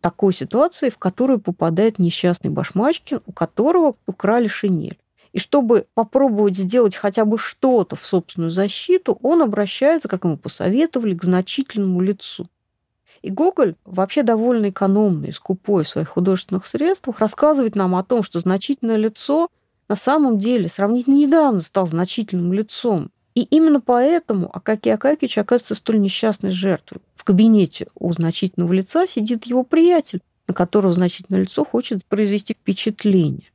Такой 0.00 0.32
ситуации, 0.32 0.88
в 0.88 0.96
которую 0.96 1.38
попадает 1.38 1.98
несчастный 1.98 2.48
Башмачкин, 2.48 3.20
у 3.26 3.32
которого 3.32 3.96
украли 4.06 4.48
шинель. 4.48 4.98
И 5.34 5.38
чтобы 5.38 5.84
попробовать 5.92 6.56
сделать 6.56 6.96
хотя 6.96 7.26
бы 7.26 7.36
что-то 7.36 7.94
в 7.94 8.06
собственную 8.06 8.50
защиту, 8.50 9.18
он 9.20 9.42
обращается, 9.42 10.08
как 10.08 10.24
ему 10.24 10.38
посоветовали, 10.38 11.14
к 11.14 11.22
значительному 11.22 12.00
лицу. 12.00 12.48
И 13.20 13.28
Гоголь, 13.28 13.74
вообще 13.84 14.22
довольно 14.22 14.70
экономный 14.70 15.34
скупой 15.34 15.84
в 15.84 15.88
своих 15.88 16.08
художественных 16.08 16.64
средствах, 16.64 17.18
рассказывает 17.18 17.74
нам 17.74 17.94
о 17.96 18.02
том, 18.02 18.22
что 18.22 18.40
значительное 18.40 18.96
лицо 18.96 19.50
на 19.90 19.96
самом 19.96 20.38
деле 20.38 20.70
сравнительно 20.70 21.16
недавно 21.16 21.60
стал 21.60 21.86
значительным 21.86 22.50
лицом. 22.54 23.10
И 23.34 23.42
именно 23.44 23.80
поэтому 23.80 24.54
Акакий 24.54 24.92
Акакич 24.92 25.38
оказывается 25.38 25.74
столь 25.74 26.00
несчастной 26.00 26.50
жертвой. 26.50 27.00
В 27.14 27.24
кабинете 27.24 27.86
у 27.94 28.12
значительного 28.12 28.72
лица 28.72 29.06
сидит 29.06 29.46
его 29.46 29.64
приятель, 29.64 30.20
на 30.48 30.54
которого 30.54 30.92
значительное 30.92 31.42
лицо 31.42 31.64
хочет 31.64 32.04
произвести 32.04 32.54
впечатление. 32.54 33.50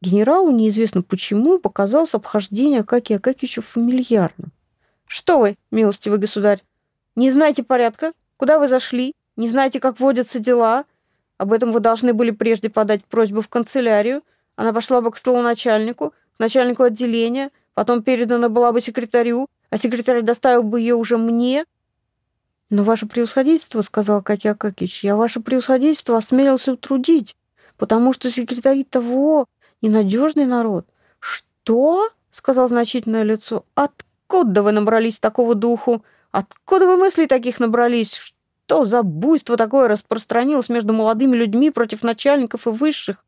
Генералу, 0.00 0.50
неизвестно 0.50 1.02
почему, 1.02 1.58
показалось 1.58 2.14
обхождение 2.14 2.80
Акакия 2.80 3.18
Акакича 3.18 3.62
фамильярным. 3.62 4.52
«Что 5.06 5.38
вы, 5.38 5.56
милостивый 5.70 6.18
государь, 6.18 6.62
не 7.14 7.30
знаете 7.30 7.62
порядка? 7.62 8.12
Куда 8.36 8.58
вы 8.58 8.68
зашли? 8.68 9.14
Не 9.36 9.48
знаете, 9.48 9.80
как 9.80 10.00
водятся 10.00 10.38
дела? 10.38 10.84
Об 11.38 11.52
этом 11.52 11.72
вы 11.72 11.80
должны 11.80 12.12
были 12.12 12.30
прежде 12.30 12.68
подать 12.68 13.04
просьбу 13.04 13.40
в 13.40 13.48
канцелярию. 13.48 14.22
Она 14.56 14.72
пошла 14.72 15.00
бы 15.00 15.10
к 15.10 15.16
столу 15.16 15.42
начальнику, 15.42 16.12
к 16.36 16.38
начальнику 16.38 16.82
отделения, 16.82 17.50
потом 17.76 18.02
передана 18.02 18.48
была 18.48 18.72
бы 18.72 18.80
секретарю, 18.80 19.48
а 19.68 19.76
секретарь 19.76 20.22
доставил 20.22 20.62
бы 20.62 20.80
ее 20.80 20.94
уже 20.94 21.18
мне. 21.18 21.66
Но 22.70 22.82
ваше 22.82 23.06
превосходительство, 23.06 23.82
сказал 23.82 24.22
Катя 24.22 24.52
Акакич, 24.52 25.04
я 25.04 25.14
ваше 25.14 25.40
превосходительство 25.40 26.16
осмелился 26.16 26.72
утрудить, 26.72 27.36
потому 27.76 28.14
что 28.14 28.30
секретари 28.30 28.82
того 28.82 29.44
ненадежный 29.82 30.46
народ. 30.46 30.86
Что? 31.20 32.08
сказал 32.30 32.66
значительное 32.66 33.24
лицо. 33.24 33.66
Откуда 33.74 34.62
вы 34.62 34.72
набрались 34.72 35.18
такого 35.18 35.54
духу? 35.54 36.02
Откуда 36.30 36.86
вы 36.86 36.96
мыслей 36.96 37.26
таких 37.26 37.60
набрались? 37.60 38.32
Что 38.64 38.86
за 38.86 39.02
буйство 39.02 39.58
такое 39.58 39.86
распространилось 39.86 40.70
между 40.70 40.94
молодыми 40.94 41.36
людьми 41.36 41.70
против 41.70 42.02
начальников 42.02 42.66
и 42.66 42.70
высших? 42.70 43.22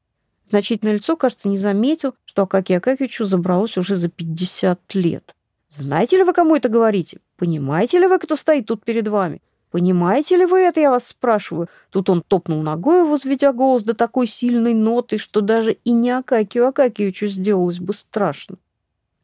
Значительное 0.51 0.95
лицо, 0.95 1.17
кажется, 1.17 1.49
не 1.49 1.59
заметил, 1.59 2.15
что 2.25 2.43
Акакию 2.43 2.79
Акакичу 2.79 3.25
забралось 3.25 3.77
уже 3.77 3.97
за 3.97 4.09
50 4.09 4.95
лет. 4.95 5.35
Знаете 5.71 6.17
ли 6.17 6.23
вы, 6.23 6.33
кому 6.33 6.57
это 6.57 6.69
говорите? 6.69 7.19
Понимаете 7.37 7.99
ли 7.99 8.07
вы, 8.07 8.19
кто 8.19 8.35
стоит 8.35 8.67
тут 8.67 8.85
перед 8.85 9.07
вами? 9.09 9.43
Понимаете 9.71 10.37
ли 10.37 10.47
вы 10.47 10.61
это, 10.61 10.81
я 10.81 10.91
вас 10.91 11.07
спрашиваю? 11.07 11.69
Тут 11.91 12.09
он 12.09 12.23
топнул 12.27 12.63
ногой, 12.63 13.05
возведя 13.05 13.53
голос 13.53 13.83
до 13.83 13.93
такой 13.93 14.27
сильной 14.27 14.73
ноты, 14.73 15.19
что 15.19 15.43
даже 15.43 15.73
и 15.73 15.91
не 15.91 16.11
Акакию 16.11 16.67
Акакиевичу 16.67 17.27
сделалось 17.27 17.79
бы 17.79 17.93
страшно. 17.93 18.57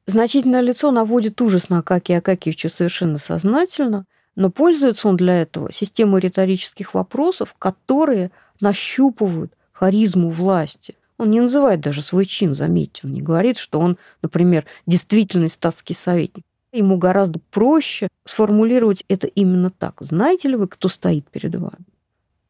Значительное 0.07 0.61
лицо 0.61 0.91
наводит 0.91 1.41
ужас 1.41 1.71
на 1.71 1.79
Акакия 1.79 2.19
Акакиевича 2.19 2.69
совершенно 2.69 3.17
сознательно, 3.17 4.05
но 4.37 4.51
пользуется 4.51 5.09
он 5.09 5.17
для 5.17 5.41
этого 5.41 5.73
системой 5.73 6.21
риторических 6.21 6.93
вопросов, 6.93 7.55
которые 7.59 8.31
нащупывают 8.61 9.55
харизму 9.73 10.29
власти. 10.29 10.97
Он 11.19 11.31
не 11.31 11.41
называет 11.41 11.81
даже 11.81 12.03
свой 12.03 12.27
чин, 12.27 12.55
заметьте. 12.55 13.03
Он 13.05 13.13
не 13.13 13.23
говорит, 13.23 13.59
что 13.59 13.79
он, 13.79 13.99
например, 14.23 14.65
действительный 14.87 15.49
статский 15.49 15.95
советник. 15.95 16.45
Ему 16.73 16.99
гораздо 16.99 17.39
проще 17.51 18.09
сформулировать 18.25 19.05
это 19.09 19.29
именно 19.29 19.71
так. 19.71 19.95
Знаете 20.01 20.49
ли 20.49 20.57
вы, 20.57 20.67
кто 20.67 20.89
стоит 20.89 21.31
перед 21.31 21.55
вами? 21.55 21.87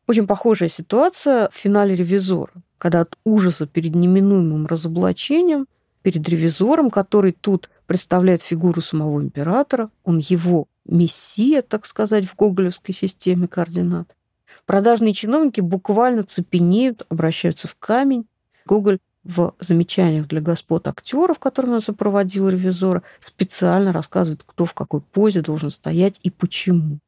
Очень 0.07 0.27
похожая 0.27 0.69
ситуация 0.69 1.49
в 1.51 1.55
финале 1.55 1.95
«Ревизора», 1.95 2.53
когда 2.79 3.01
от 3.01 3.19
ужаса 3.25 3.67
перед 3.67 3.95
неминуемым 3.95 4.67
разоблачением, 4.67 5.67
перед 6.03 6.29
ревизором, 6.29 6.91
который 6.91 7.33
тут 7.33 7.71
представляет 7.87 8.43
фигуру 8.43 8.81
самого 8.83 9.21
императора, 9.21 9.91
он 10.05 10.19
его 10.19 10.69
мессия, 10.87 11.63
так 11.63 11.87
сказать, 11.87 12.27
в 12.27 12.37
гоголевской 12.37 12.95
системе 12.95 13.49
координат, 13.49 14.15
продажные 14.67 15.15
чиновники 15.15 15.61
буквально 15.61 16.25
цепенеют, 16.25 17.07
обращаются 17.09 17.69
в 17.69 17.75
камень. 17.77 18.27
Гоголь 18.67 18.99
в 19.25 19.55
замечаниях 19.59 20.29
для 20.29 20.41
господ 20.41 20.87
актеров, 20.87 21.39
которыми 21.39 21.75
он 21.75 21.81
сопроводил 21.81 22.49
ревизора, 22.49 23.03
специально 23.21 23.93
рассказывает, 23.93 24.43
кто 24.45 24.67
в 24.67 24.75
какой 24.75 25.01
позе 25.01 25.41
должен 25.41 25.71
стоять 25.71 26.21
и 26.23 26.31
почему. 26.31 26.99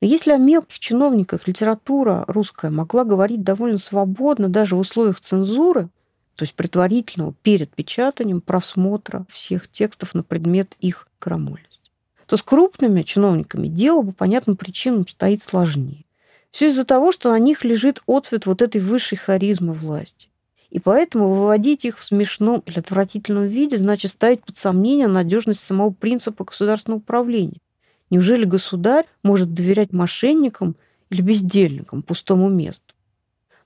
Но 0.00 0.08
если 0.08 0.32
о 0.32 0.36
мелких 0.36 0.78
чиновниках 0.78 1.46
литература 1.46 2.24
русская 2.26 2.70
могла 2.70 3.04
говорить 3.04 3.42
довольно 3.42 3.78
свободно, 3.78 4.48
даже 4.48 4.74
в 4.74 4.80
условиях 4.80 5.20
цензуры, 5.20 5.88
то 6.34 6.42
есть 6.42 6.54
предварительного 6.54 7.34
перед 7.42 7.70
печатанием 7.70 8.40
просмотра 8.40 9.24
всех 9.28 9.70
текстов 9.70 10.14
на 10.14 10.22
предмет 10.22 10.76
их 10.80 11.06
крамольности, 11.18 11.92
то 12.26 12.36
с 12.36 12.42
крупными 12.42 13.02
чиновниками 13.02 13.68
дело 13.68 14.02
по 14.02 14.12
понятным 14.12 14.56
причинам 14.56 15.06
стоит 15.06 15.40
сложнее. 15.42 16.04
Все 16.50 16.66
из-за 16.66 16.84
того, 16.84 17.12
что 17.12 17.30
на 17.30 17.38
них 17.38 17.64
лежит 17.64 18.02
отцвет 18.06 18.46
вот 18.46 18.60
этой 18.60 18.80
высшей 18.80 19.16
харизмы 19.16 19.72
власти. 19.72 20.28
И 20.72 20.78
поэтому 20.78 21.28
выводить 21.28 21.84
их 21.84 21.98
в 21.98 22.02
смешном 22.02 22.62
или 22.64 22.78
отвратительном 22.78 23.46
виде 23.46 23.76
значит 23.76 24.10
ставить 24.10 24.42
под 24.42 24.56
сомнение 24.56 25.06
надежность 25.06 25.60
самого 25.60 25.90
принципа 25.90 26.44
государственного 26.44 27.00
управления. 27.00 27.60
Неужели 28.08 28.46
государь 28.46 29.04
может 29.22 29.52
доверять 29.52 29.92
мошенникам 29.92 30.74
или 31.10 31.20
бездельникам, 31.20 32.02
пустому 32.02 32.48
месту? 32.48 32.94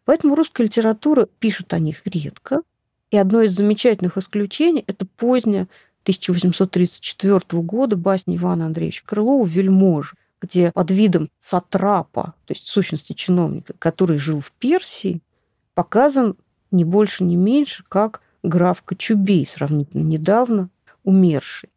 Поэтому 0.04 0.34
русская 0.34 0.64
литература 0.64 1.28
пишет 1.38 1.72
о 1.72 1.78
них 1.78 2.02
редко. 2.06 2.62
И 3.12 3.16
одно 3.16 3.42
из 3.42 3.52
замечательных 3.52 4.18
исключений– 4.18 4.82
это 4.88 5.06
поздняя 5.06 5.68
1834 6.02 7.62
года 7.62 7.94
басня 7.94 8.34
Ивана 8.34 8.66
Андреевича 8.66 9.04
Крылова 9.06 9.46
«Вельможа», 9.46 10.14
где 10.40 10.72
под 10.72 10.90
видом 10.90 11.30
сатрапа, 11.38 12.34
то 12.46 12.52
есть 12.52 12.66
сущности 12.66 13.12
чиновника, 13.12 13.74
который 13.78 14.18
жил 14.18 14.40
в 14.40 14.50
Персии, 14.50 15.20
показан 15.74 16.34
не 16.70 16.84
больше, 16.84 17.24
не 17.24 17.36
меньше, 17.36 17.84
как 17.88 18.22
граф 18.42 18.82
Кочубей, 18.82 19.46
сравнительно 19.46 20.02
недавно 20.02 20.70
умерший. 21.04 21.70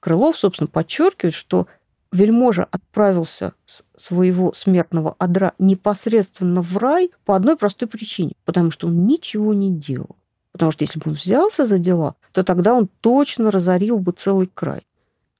Крылов, 0.00 0.36
собственно, 0.36 0.68
подчеркивает, 0.68 1.34
что 1.34 1.66
вельможа 2.10 2.64
отправился 2.70 3.54
с 3.64 3.84
своего 3.96 4.52
смертного 4.52 5.16
одра 5.18 5.54
непосредственно 5.58 6.60
в 6.60 6.76
рай 6.76 7.10
по 7.24 7.34
одной 7.34 7.56
простой 7.56 7.88
причине, 7.88 8.34
потому 8.44 8.70
что 8.70 8.88
он 8.88 9.06
ничего 9.06 9.54
не 9.54 9.72
делал. 9.72 10.16
Потому 10.52 10.70
что 10.70 10.84
если 10.84 10.98
бы 10.98 11.10
он 11.10 11.14
взялся 11.14 11.66
за 11.66 11.78
дела, 11.78 12.14
то 12.32 12.44
тогда 12.44 12.74
он 12.74 12.88
точно 13.00 13.50
разорил 13.50 13.98
бы 13.98 14.12
целый 14.12 14.46
край. 14.46 14.86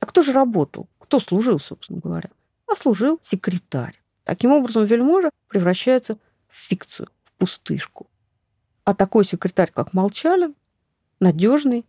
А 0.01 0.07
кто 0.07 0.23
же 0.23 0.33
работал? 0.33 0.88
Кто 0.99 1.21
служил, 1.21 1.61
собственно 1.61 2.01
говоря? 2.01 2.31
А 2.66 2.75
служил 2.75 3.21
секретарь. 3.23 4.01
Таким 4.25 4.53
образом, 4.53 4.85
вельможа 4.85 5.31
превращается 5.49 6.16
в 6.49 6.57
фикцию, 6.57 7.09
в 7.25 7.33
пустышку. 7.33 8.07
А 8.85 8.95
такой 8.95 9.25
секретарь, 9.25 9.71
как 9.73 9.92
Молчалин, 9.92 10.55
надежный, 11.21 11.85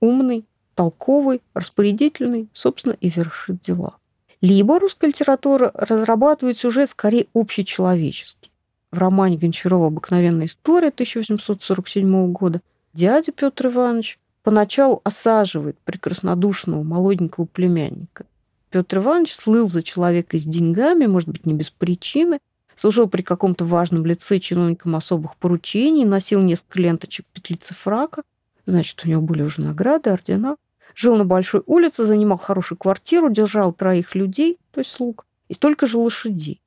умный, 0.00 0.44
толковый, 0.74 1.40
распорядительный, 1.54 2.48
собственно, 2.52 2.96
и 3.00 3.08
вершит 3.08 3.60
дела. 3.60 3.96
Либо 4.40 4.78
русская 4.78 5.06
литература 5.06 5.70
разрабатывает 5.74 6.58
сюжет 6.58 6.90
скорее 6.90 7.28
общечеловеческий. 7.34 8.50
В 8.92 8.98
романе 8.98 9.38
Гончарова 9.38 9.86
«Обыкновенная 9.86 10.46
история» 10.46 10.88
1847 10.88 12.32
года 12.32 12.60
дядя 12.92 13.32
Петр 13.32 13.68
Иванович 13.68 14.18
поначалу 14.42 15.00
осаживает 15.02 15.78
прекраснодушного 15.80 16.82
молоденького 16.82 17.46
племянника. 17.46 18.26
Петр 18.70 18.98
Иванович 18.98 19.34
слыл 19.34 19.68
за 19.68 19.82
человека 19.82 20.38
с 20.38 20.44
деньгами, 20.44 21.06
может 21.06 21.28
быть, 21.28 21.46
не 21.46 21.54
без 21.54 21.70
причины, 21.70 22.38
служил 22.76 23.08
при 23.08 23.22
каком-то 23.22 23.64
важном 23.64 24.04
лице 24.06 24.38
чиновником 24.38 24.96
особых 24.96 25.36
поручений, 25.36 26.04
носил 26.04 26.40
несколько 26.42 26.80
ленточек 26.80 27.26
петлицы 27.32 27.74
фрака, 27.74 28.22
значит, 28.66 29.00
у 29.04 29.08
него 29.08 29.22
были 29.22 29.42
уже 29.42 29.60
награды, 29.60 30.10
ордена, 30.10 30.56
жил 30.94 31.16
на 31.16 31.24
большой 31.24 31.62
улице, 31.66 32.04
занимал 32.04 32.38
хорошую 32.38 32.78
квартиру, 32.78 33.30
держал 33.30 33.72
троих 33.72 34.14
людей, 34.14 34.58
то 34.70 34.80
есть 34.80 34.90
слуг, 34.90 35.26
и 35.48 35.54
столько 35.54 35.86
же 35.86 35.98
лошадей. 35.98 36.60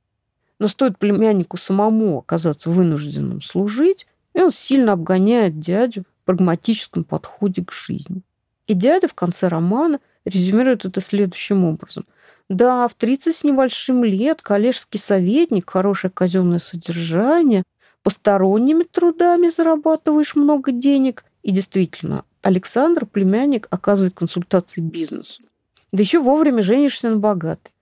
Но 0.59 0.67
стоит 0.67 0.97
племяннику 0.97 1.57
самому 1.57 2.19
оказаться 2.19 2.69
вынужденным 2.69 3.41
служить, 3.41 4.07
и 4.33 4.41
он 4.41 4.51
сильно 4.51 4.93
обгоняет 4.93 5.59
дядю 5.59 6.03
в 6.03 6.25
прагматическом 6.25 7.03
подходе 7.03 7.63
к 7.63 7.71
жизни. 7.71 8.21
И 8.65 8.73
дядя 8.73 9.07
в 9.07 9.13
конце 9.13 9.47
романа 9.47 9.99
резюмирует 10.25 10.85
это 10.85 10.99
следующим 11.01 11.63
образом– 11.63 12.05
да, 12.49 12.87
в 12.87 12.93
30 12.93 13.35
с 13.35 13.43
небольшим 13.43 14.03
лет 14.03 14.41
коллежский 14.41 14.97
советник, 14.97 15.69
хорошее 15.69 16.11
казенное 16.11 16.59
содержание, 16.59 17.63
посторонними 18.03 18.83
трудами 18.83 19.49
зарабатываешь 19.49 20.35
много 20.35 20.71
денег. 20.71 21.25
И 21.43 21.51
действительно, 21.51 22.23
Александр, 22.41 23.05
племянник, 23.05 23.67
оказывает 23.69 24.13
консультации 24.13 24.79
бизнесу. 24.79 25.43
Да 25.91 26.01
еще 26.01 26.19
вовремя 26.19 26.61
женишься 26.61 27.09
на 27.09 27.17
богатой. 27.17 27.73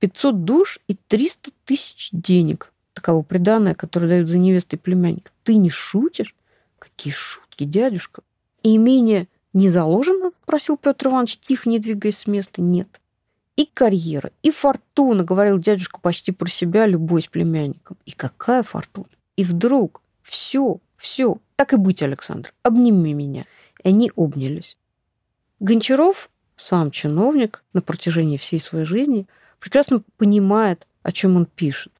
500 0.00 0.44
душ 0.44 0.80
и 0.88 0.94
300 0.94 1.52
тысяч 1.64 2.08
денег. 2.10 2.72
Таково 2.94 3.22
преданное, 3.22 3.74
которое 3.74 4.08
дают 4.08 4.28
за 4.28 4.38
невестой 4.38 4.78
племянник. 4.78 5.32
Ты 5.44 5.54
не 5.54 5.70
шутишь? 5.70 6.34
Какие 6.80 7.12
шутки, 7.12 7.62
дядюшка. 7.62 8.22
И 8.64 8.74
имение 8.74 9.28
не 9.52 9.68
заложено? 9.68 10.32
Спросил 10.42 10.76
Петр 10.76 11.08
Иванович, 11.08 11.38
тихо 11.38 11.68
не 11.68 11.78
двигаясь 11.78 12.18
с 12.18 12.26
места. 12.26 12.60
Нет 12.60 13.00
и 13.60 13.66
карьера, 13.66 14.32
и 14.42 14.50
фортуна, 14.50 15.22
говорил 15.22 15.58
дядюшка 15.58 16.00
почти 16.00 16.32
про 16.32 16.48
себя, 16.48 16.86
любой 16.86 17.20
с 17.20 17.26
племянником. 17.26 17.98
И 18.06 18.12
какая 18.12 18.62
фортуна? 18.62 19.10
И 19.36 19.44
вдруг 19.44 20.00
все, 20.22 20.78
все, 20.96 21.36
так 21.56 21.74
и 21.74 21.76
быть, 21.76 22.02
Александр, 22.02 22.54
обними 22.62 23.12
меня. 23.12 23.44
И 23.84 23.88
они 23.88 24.10
обнялись. 24.16 24.78
Гончаров, 25.58 26.30
сам 26.56 26.90
чиновник 26.90 27.62
на 27.74 27.82
протяжении 27.82 28.38
всей 28.38 28.60
своей 28.60 28.86
жизни, 28.86 29.26
прекрасно 29.58 30.02
понимает, 30.16 30.86
о 31.02 31.12
чем 31.12 31.36
он 31.36 31.44
пишет. 31.44 31.92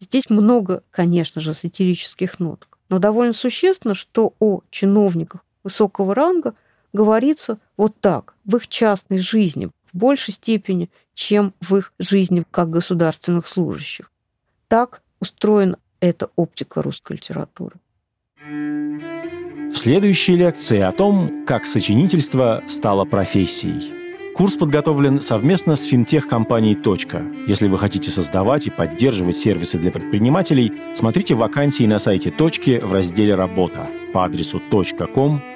Здесь 0.00 0.28
много, 0.28 0.82
конечно 0.90 1.40
же, 1.40 1.54
сатирических 1.54 2.38
ноток, 2.38 2.78
но 2.90 2.98
довольно 2.98 3.32
существенно, 3.32 3.94
что 3.94 4.34
о 4.40 4.60
чиновниках 4.70 5.42
высокого 5.64 6.14
ранга 6.14 6.54
говорится 6.92 7.58
вот 7.78 7.98
так, 7.98 8.34
в 8.44 8.56
их 8.56 8.68
частной 8.68 9.20
жизни, 9.20 9.70
в 9.92 9.98
большей 9.98 10.34
степени, 10.34 10.90
чем 11.14 11.52
в 11.60 11.76
их 11.76 11.92
жизни 11.98 12.44
как 12.50 12.70
государственных 12.70 13.46
служащих. 13.46 14.10
Так 14.68 15.02
устроена 15.20 15.78
эта 16.00 16.30
оптика 16.36 16.82
русской 16.82 17.14
литературы. 17.14 17.76
В 18.44 19.76
следующей 19.76 20.36
лекции 20.36 20.80
о 20.80 20.92
том, 20.92 21.44
как 21.46 21.66
сочинительство 21.66 22.62
стало 22.68 23.04
профессией. 23.04 23.92
Курс 24.34 24.54
подготовлен 24.54 25.20
совместно 25.20 25.74
с 25.74 25.82
финтех-компанией 25.82 26.76
«Точка». 26.76 27.24
Если 27.48 27.66
вы 27.66 27.76
хотите 27.76 28.12
создавать 28.12 28.68
и 28.68 28.70
поддерживать 28.70 29.36
сервисы 29.36 29.78
для 29.78 29.90
предпринимателей, 29.90 30.72
смотрите 30.94 31.34
вакансии 31.34 31.84
на 31.84 31.98
сайте 31.98 32.30
«Точки» 32.30 32.78
в 32.78 32.92
разделе 32.92 33.34
«Работа» 33.34 33.88
по 34.12 34.24
адресу 34.24 34.62
.com/hr. 34.70 35.48